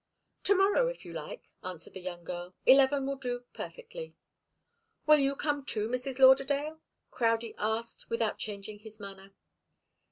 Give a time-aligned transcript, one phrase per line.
[0.45, 2.55] "To morrow, if you like," answered the young girl.
[2.65, 4.15] "Eleven will do perfectly."
[5.05, 6.17] "Will you come too, Mrs.
[6.17, 6.79] Lauderdale?"
[7.11, 9.35] Crowdie asked, without changing his manner.